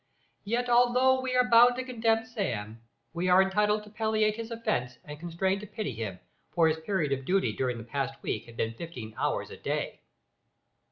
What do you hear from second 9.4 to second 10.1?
a day.